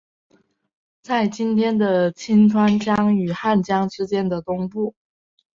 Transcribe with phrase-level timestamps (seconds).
[1.03, 4.95] 在今天的清川江与汉江之间的东部。